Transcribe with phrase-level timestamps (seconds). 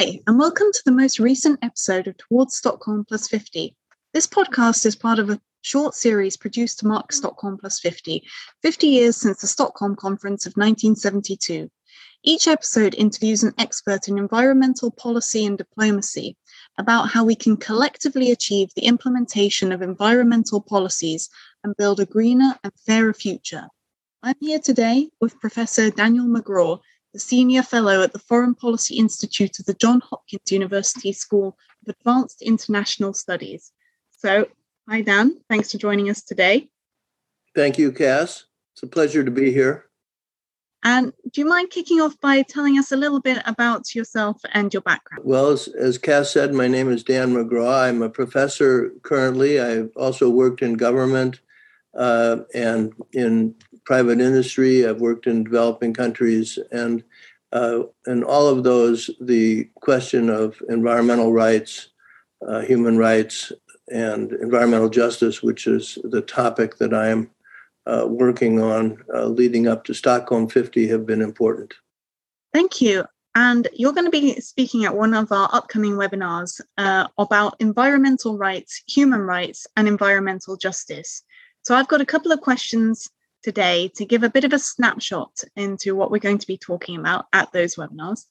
[0.00, 3.76] Hi, and welcome to the most recent episode of Towards Stockholm Plus 50.
[4.14, 8.24] This podcast is part of a short series produced to mark Stockholm Plus 50,
[8.62, 11.70] 50 years since the Stockholm Conference of 1972.
[12.22, 16.34] Each episode interviews an expert in environmental policy and diplomacy
[16.78, 21.28] about how we can collectively achieve the implementation of environmental policies
[21.62, 23.68] and build a greener and fairer future.
[24.22, 26.80] I'm here today with Professor Daniel Magraw,
[27.12, 31.94] the Senior Fellow at the Foreign Policy Institute of the Johns Hopkins University School of
[31.98, 33.72] Advanced International Studies.
[34.10, 34.46] So,
[34.88, 35.40] hi, Dan.
[35.48, 36.68] Thanks for joining us today.
[37.54, 38.44] Thank you, Cass.
[38.74, 39.86] It's a pleasure to be here.
[40.82, 44.72] And do you mind kicking off by telling us a little bit about yourself and
[44.72, 45.24] your background?
[45.26, 47.88] Well, as, as Cass said, my name is Dan Magraw.
[47.88, 49.60] I'm a professor currently.
[49.60, 51.40] I've also worked in government
[51.96, 53.54] uh, and in
[53.84, 54.86] private industry.
[54.86, 57.02] I've worked in developing countries, and
[57.52, 61.88] uh, in all of those, the question of environmental rights,
[62.46, 63.52] uh, human rights,
[63.88, 67.30] and environmental justice, which is the topic that I am
[67.86, 71.74] uh, working on uh, leading up to Stockholm 50, have been important.
[72.52, 73.04] Thank you.
[73.34, 78.36] And you're going to be speaking at one of our upcoming webinars uh, about environmental
[78.36, 81.22] rights, human rights, and environmental justice.
[81.62, 83.10] So I've got a couple of questions
[83.42, 86.98] today to give a bit of a snapshot into what we're going to be talking
[86.98, 88.26] about at those webinars.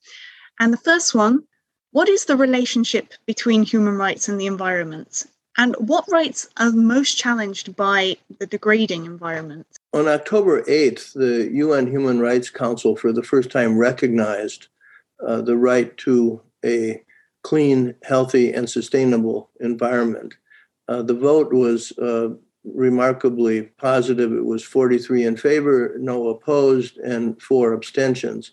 [0.59, 1.44] And the first one
[1.91, 5.25] what is the relationship between human rights and the environment?
[5.57, 9.66] And what rights are most challenged by the degrading environment?
[9.94, 14.67] On October 8th, the UN Human Rights Council for the first time recognized
[15.25, 17.02] uh, the right to a
[17.41, 20.35] clean, healthy, and sustainable environment.
[20.88, 22.30] Uh, the vote was uh,
[22.64, 24.34] remarkably positive.
[24.34, 28.52] It was 43 in favor, no opposed, and four abstentions.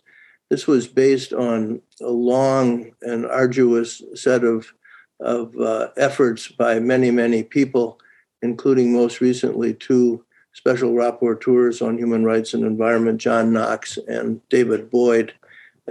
[0.48, 4.72] This was based on a long and arduous set of,
[5.20, 7.98] of uh, efforts by many, many people,
[8.42, 14.90] including most recently two special rapporteurs on human rights and environment, John Knox and David
[14.90, 15.34] Boyd.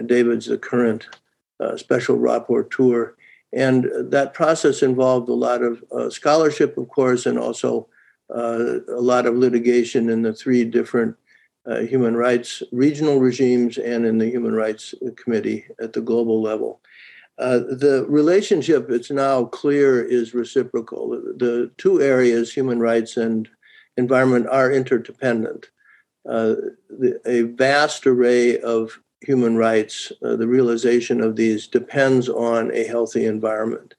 [0.05, 1.07] David's the current
[1.59, 3.13] uh, special rapporteur.
[3.53, 7.87] And that process involved a lot of uh, scholarship, of course, and also
[8.29, 11.15] a lot of litigation in the three different
[11.67, 16.81] uh, human rights regional regimes and in the Human Rights Committee at the global level.
[17.37, 21.09] Uh, the relationship, it's now clear, is reciprocal.
[21.09, 23.49] The, the, two areas, human rights and
[23.97, 25.69] environment, are interdependent.
[26.27, 26.55] Uh,
[26.89, 32.85] the, a vast array of human rights, uh, the realization of these depends on a
[32.85, 33.95] healthy environment.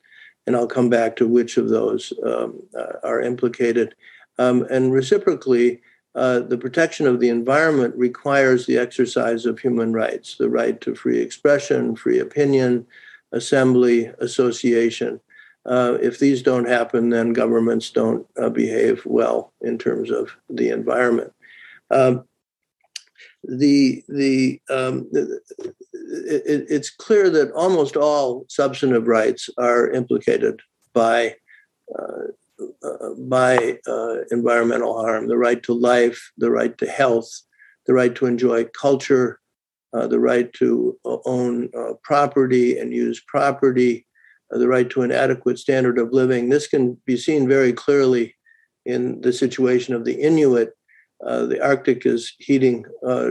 [0.46, 3.94] And I'll come back to which of those um, uh, are implicated.
[4.38, 5.80] Um, and reciprocally,
[6.14, 10.94] uh, the protection of the environment requires the exercise of human rights the right to
[10.94, 12.86] free expression, free opinion,
[13.32, 15.20] assembly, association.
[15.66, 20.70] Uh, if these don't happen, then governments don't uh, behave well in terms of the
[20.70, 21.32] environment.
[21.90, 22.24] Um,
[23.42, 30.60] the the um, it, it's clear that almost all substantive rights are implicated
[30.92, 31.36] by
[31.96, 32.32] uh,
[33.18, 37.28] by uh, environmental harm the right to life, the right to health,
[37.86, 39.40] the right to enjoy culture,
[39.92, 44.06] uh, the right to uh, own uh, property and use property,
[44.52, 46.48] uh, the right to an adequate standard of living.
[46.48, 48.34] This can be seen very clearly
[48.84, 50.72] in the situation of the Inuit.
[51.20, 52.84] the Arctic is heating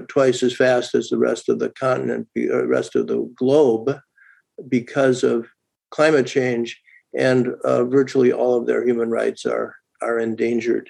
[0.08, 3.98] twice as fast as the rest of the continent, the rest of the globe,
[4.68, 5.48] because of
[5.92, 6.82] climate change
[7.18, 10.90] and uh, virtually all of their human rights are are endangered.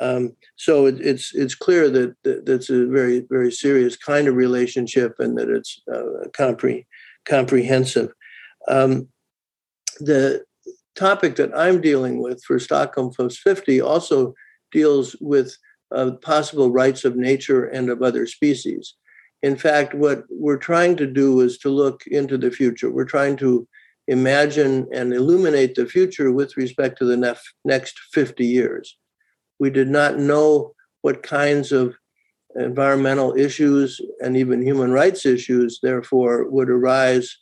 [0.00, 4.34] Um, so it, it's it's clear that, that that's a very very serious kind of
[4.34, 6.86] relationship, and that it's uh, compre-
[7.26, 8.12] comprehensive.
[8.68, 9.08] Um,
[9.98, 10.44] the
[10.96, 14.34] topic that I'm dealing with for Stockholm Post Plus 50 also
[14.72, 15.56] deals with
[15.94, 18.94] uh, possible rights of nature and of other species.
[19.42, 22.90] In fact, what we're trying to do is to look into the future.
[22.90, 23.66] We're trying to
[24.10, 28.98] imagine and illuminate the future with respect to the nef- next 50 years.
[29.60, 31.94] We did not know what kinds of
[32.56, 37.36] environmental issues and even human rights issues, therefore, would arise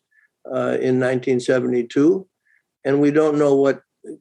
[0.47, 2.27] uh, in 1972.
[2.85, 3.81] And we don't know what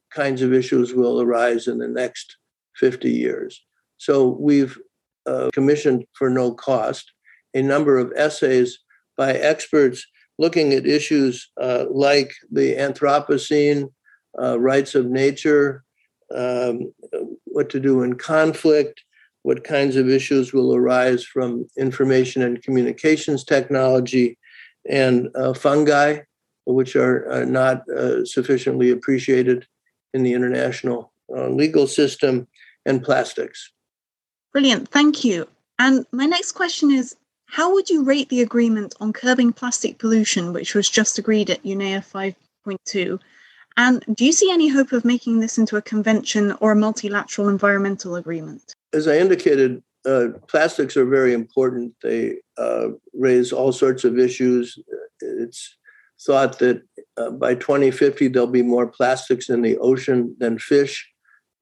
[0.10, 2.38] kinds of issues will arise in the next
[2.78, 3.62] 50 years.
[3.98, 4.78] So we've
[5.26, 7.12] uh, commissioned for no cost
[7.54, 8.80] a number of essays
[9.18, 10.06] by experts
[10.38, 13.92] looking at issues uh, like the Anthropocene,
[14.42, 15.84] uh, rights of nature,
[16.34, 16.94] um,
[17.46, 19.04] what to do in conflict,
[19.44, 24.38] what kinds of issues will arise from information and communications technology,
[24.90, 26.20] and uh, fungi,
[26.66, 29.66] which are, are not uh, sufficiently appreciated
[30.14, 32.48] in the international uh, legal system,
[32.86, 33.72] and plastics.
[34.54, 35.48] Brilliant, thank you.
[35.78, 37.16] And my next question is
[37.48, 41.64] How would you rate the agreement on curbing plastic pollution, which was just agreed at
[41.64, 43.20] UNEA 5.2?
[43.78, 47.48] And do you see any hope of making this into a convention or a multilateral
[47.48, 48.74] environmental agreement?
[48.94, 51.94] As I indicated, uh, plastics are very important.
[52.02, 54.78] They uh, raise all sorts of issues.
[55.22, 55.78] It's
[56.20, 56.82] thought that
[57.18, 61.08] uh, by 2050, there'll be more plastics in the ocean than fish.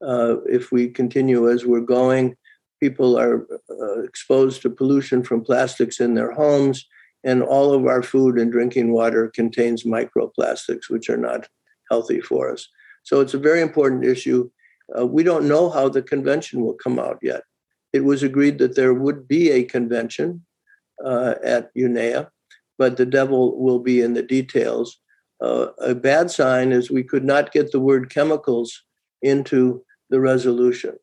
[0.00, 2.36] Uh, if we continue as we're going,
[2.80, 6.86] people are uh, exposed to pollution from plastics in their homes,
[7.24, 11.48] and all of our food and drinking water contains microplastics, which are not
[11.90, 12.68] healthy for us.
[13.02, 14.50] So it's a very important issue.
[14.96, 17.42] Uh, we don't know how the convention will come out yet.
[17.92, 20.44] It was agreed that there would be a convention
[21.04, 22.28] uh, at UNEA,
[22.78, 24.98] but the devil will be in the details.
[25.40, 28.82] Uh, a bad sign is we could not get the word chemicals
[29.22, 30.96] into the resolution.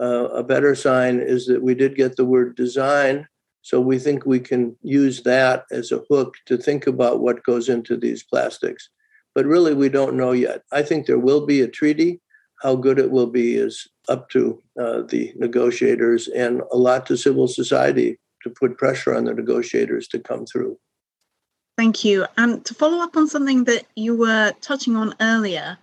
[0.00, 3.26] Uh, a better sign is that we did get the word design,
[3.60, 7.68] so we think we can use that as a hook to think about what goes
[7.68, 8.88] into these plastics
[9.34, 10.62] but really we don't know yet.
[10.72, 12.20] I think there will be a treaty.
[12.62, 17.16] How good it will be is up to uh, the negotiators and a lot to
[17.16, 20.78] civil society to put pressure on the negotiators to come through.
[21.76, 22.26] Thank you.
[22.36, 25.78] And to follow up on something that you were touching on earlier,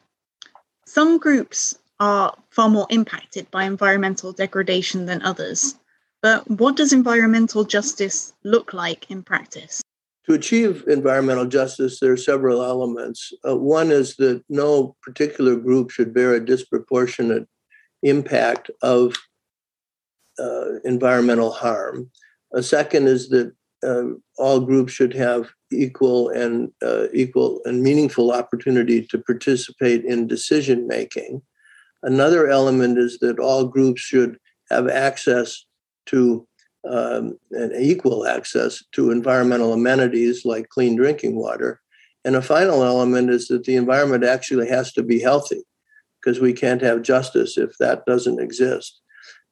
[0.85, 5.75] some groups are far more impacted by environmental degradation than others.
[6.21, 9.81] But what does environmental justice look like in practice?
[10.25, 13.33] To achieve environmental justice, there are several elements.
[13.47, 17.47] Uh, one is that no particular group should bear a disproportionate
[18.03, 19.15] impact of
[20.37, 22.11] uh, environmental harm.
[22.53, 23.53] A second is that
[23.83, 24.03] uh,
[24.37, 30.87] all groups should have equal and uh, equal and meaningful opportunity to participate in decision
[30.87, 31.41] making.
[32.03, 34.37] Another element is that all groups should
[34.69, 35.65] have access
[36.07, 36.47] to
[36.89, 37.37] um,
[37.77, 41.81] equal access to environmental amenities like clean drinking water.
[42.23, 45.63] And a final element is that the environment actually has to be healthy
[46.21, 49.01] because we can't have justice if that doesn't exist.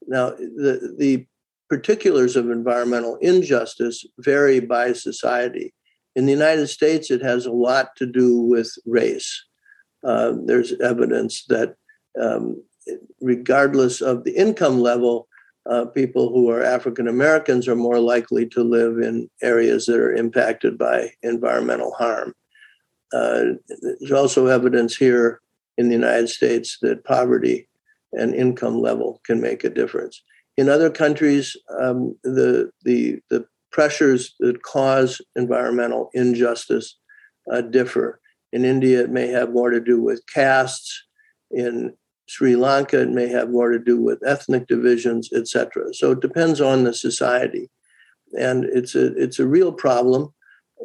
[0.08, 1.28] Now, the, the
[1.70, 5.74] particulars of environmental injustice vary by society.
[6.16, 9.46] In the United States, it has a lot to do with race.
[10.04, 11.76] Uh, there's evidence that,
[12.22, 12.62] um,
[13.22, 15.28] regardless of the income level,
[15.70, 20.14] uh, people who are African Americans are more likely to live in areas that are
[20.14, 22.34] impacted by environmental harm.
[23.14, 23.44] Uh,
[24.00, 25.42] there's also evidence here
[25.78, 27.68] in the United States that poverty
[28.14, 30.22] and income level can make a difference.
[30.56, 36.98] In other countries, um, the, the, the pressures that cause environmental injustice
[37.52, 38.20] uh, differ.
[38.54, 41.04] In India, it may have more to do with castes.
[41.52, 41.94] In
[42.28, 45.94] Sri Lanka, it may have more to do with ethnic divisions, etc.
[45.94, 47.70] So it depends on the society,
[48.38, 50.34] and it's a it's a real problem,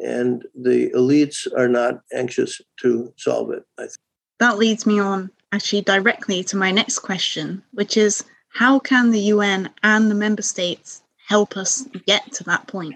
[0.01, 3.63] and the elites are not anxious to solve it.
[3.77, 3.97] I think
[4.39, 9.19] that leads me on actually directly to my next question, which is how can the
[9.19, 12.95] UN and the member states help us get to that point?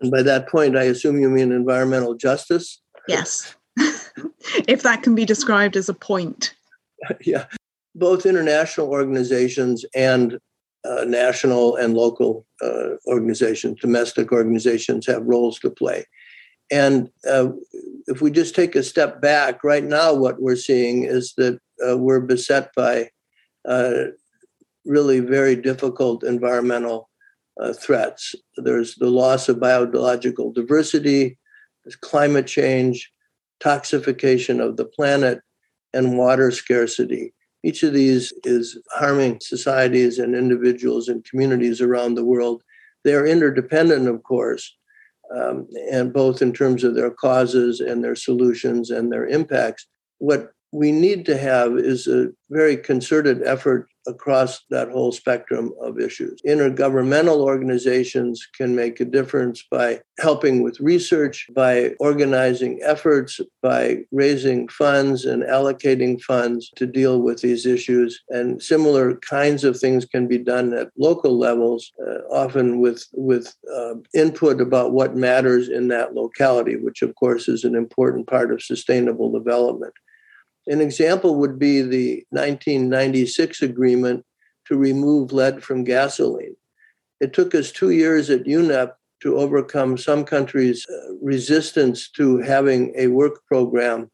[0.00, 2.80] And by that point, I assume you mean environmental justice?
[3.08, 3.54] Yes.
[4.68, 6.54] if that can be described as a point.
[7.20, 7.46] yeah.
[7.94, 10.38] Both international organizations and
[10.84, 16.04] uh, national and local uh, organizations, domestic organizations, have roles to play.
[16.70, 17.48] And uh,
[18.06, 21.96] if we just take a step back, right now, what we're seeing is that uh,
[21.96, 23.10] we're beset by
[23.66, 24.04] uh,
[24.84, 27.08] really very difficult environmental
[27.60, 28.34] uh, threats.
[28.56, 31.38] There's the loss of biological diversity,
[31.84, 33.10] there's climate change,
[33.60, 35.40] toxification of the planet,
[35.96, 37.32] and water scarcity.
[37.62, 42.62] Each of these is harming societies and individuals and communities around the world.
[43.02, 44.76] They are interdependent, of course,
[45.34, 49.86] um, and both in terms of their causes and their solutions and their impacts.
[50.18, 55.98] What we need to have is a very concerted effort across that whole spectrum of
[56.00, 56.40] issues.
[56.46, 64.68] Intergovernmental organizations can make a difference by helping with research, by organizing efforts, by raising
[64.68, 68.22] funds and allocating funds to deal with these issues.
[68.30, 73.54] And similar kinds of things can be done at local levels, uh, often with, with
[73.74, 78.52] uh, input about what matters in that locality, which of course is an important part
[78.52, 79.92] of sustainable development.
[80.66, 84.24] An example would be the 1996 agreement
[84.66, 86.56] to remove lead from gasoline.
[87.20, 88.92] It took us two years at UNEP
[89.22, 94.10] to overcome some countries' uh, resistance to having a work program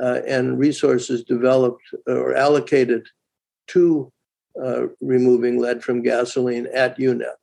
[0.00, 3.06] uh, and resources developed or allocated
[3.68, 4.10] to
[4.62, 7.36] uh, removing lead from gasoline at UNEP.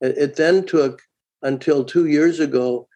[0.00, 1.02] It then took
[1.42, 2.88] until two years ago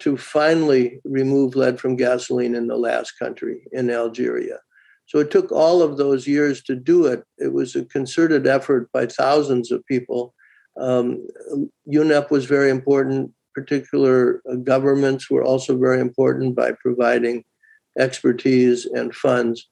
[0.00, 4.58] to finally remove lead from gasoline in the last country, in Algeria.
[5.06, 7.24] So it took all of those years to do it.
[7.38, 10.34] It was a concerted effort by thousands of people.
[10.78, 11.26] Um,
[11.90, 13.32] UNEP was very important.
[13.54, 17.44] Particular uh, governments were also very important by providing
[17.98, 19.68] expertise and funds.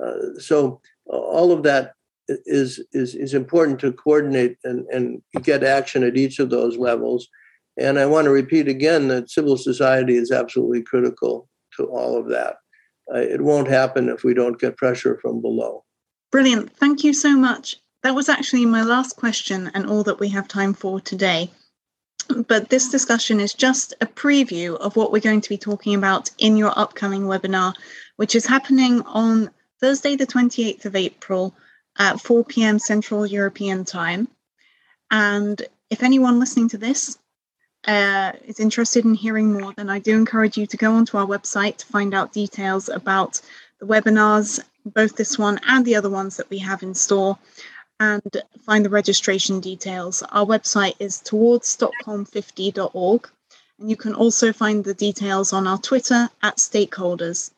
[0.00, 1.92] Uh, so all of that
[2.28, 7.28] is, is, is important to coordinate and, and get action at each of those levels.
[7.78, 12.28] And I want to repeat again that civil society is absolutely critical to all of
[12.28, 12.56] that.
[13.12, 15.84] Uh, it won't happen if we don't get pressure from below.
[16.30, 16.74] Brilliant.
[16.76, 17.76] Thank you so much.
[18.02, 21.50] That was actually my last question and all that we have time for today.
[22.46, 26.30] But this discussion is just a preview of what we're going to be talking about
[26.38, 27.74] in your upcoming webinar,
[28.16, 29.50] which is happening on
[29.80, 31.54] Thursday, the 28th of April
[31.98, 32.78] at 4 p.m.
[32.78, 34.28] Central European Time.
[35.10, 35.60] And
[35.90, 37.18] if anyone listening to this
[37.86, 41.26] uh, is interested in hearing more, then I do encourage you to go onto our
[41.26, 43.40] website to find out details about
[43.80, 47.38] the webinars, both this one and the other ones that we have in store,
[48.00, 48.22] and
[48.64, 50.22] find the registration details.
[50.30, 53.28] Our website is towardsstockholm50.org,
[53.78, 57.50] and you can also find the details on our Twitter at stakeholders.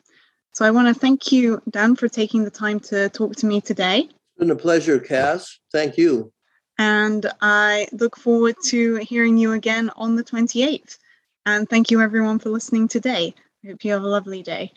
[0.53, 3.61] So I want to thank you, Dan, for taking the time to talk to me
[3.61, 4.09] today.
[4.09, 5.59] It's been a pleasure, Cass.
[5.71, 6.31] Thank you.
[6.77, 10.97] And I look forward to hearing you again on the 28th.
[11.45, 13.33] And thank you, everyone, for listening today.
[13.63, 14.73] I hope you have a lovely day.